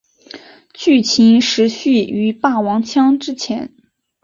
[0.73, 3.71] 剧情时序于霸王枪之前。